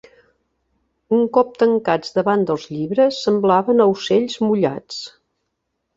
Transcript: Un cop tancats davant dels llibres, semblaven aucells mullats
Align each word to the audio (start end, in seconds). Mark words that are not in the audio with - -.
Un 1.17 1.21
cop 1.35 1.51
tancats 1.63 2.17
davant 2.17 2.47
dels 2.51 2.65
llibres, 2.71 3.21
semblaven 3.27 3.85
aucells 3.89 4.43
mullats 4.49 5.03